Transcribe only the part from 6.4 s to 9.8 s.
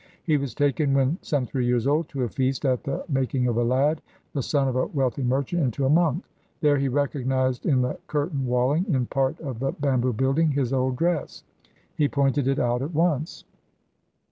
There he recognised in the curtain walling in part of the